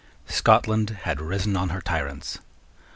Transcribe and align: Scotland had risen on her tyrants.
Scotland 0.25 0.89
had 1.03 1.21
risen 1.21 1.55
on 1.55 1.69
her 1.69 1.79
tyrants. 1.79 2.39